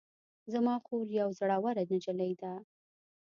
[0.53, 2.53] زما خور یوه زړوره نجلۍ ده